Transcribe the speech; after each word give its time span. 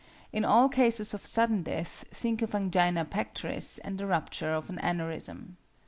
In 0.33 0.43
all 0.43 0.67
cases 0.67 1.13
of 1.13 1.27
sudden 1.27 1.61
death 1.61 2.05
think 2.09 2.41
of 2.41 2.55
angina 2.55 3.05
pectoris 3.05 3.77
and 3.77 3.99
the 3.99 4.07
rupture 4.07 4.51
of 4.55 4.67
an 4.67 4.77
aneurism. 4.79 5.57